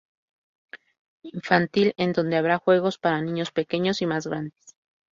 Infantil 1.35 1.93
en 1.95 2.11
donde 2.11 2.35
habrá 2.37 2.57
juegos 2.57 2.97
para 2.97 3.21
niños 3.21 3.51
pequeños 3.51 4.01
y 4.01 4.07
más 4.07 4.25
grandes. 4.25 4.75